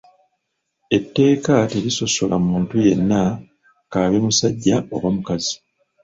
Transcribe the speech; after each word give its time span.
Etteeka 0.97 1.53
terisosola 1.71 2.35
muntu 2.49 2.75
yenna 2.85 3.21
kaabe 3.91 4.17
musajja 4.25 4.75
oba 4.95 5.07
mukazi. 5.15 5.55